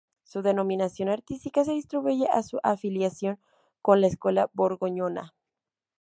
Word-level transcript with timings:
Su 0.23 0.41
denominación 0.41 1.09
artística 1.09 1.63
se 1.63 1.77
atribuye 1.77 2.25
a 2.27 2.41
su 2.41 2.59
afiliación 2.63 3.37
con 3.83 4.01
la 4.01 4.07
escuela 4.07 4.49
borgoñona. 4.53 5.35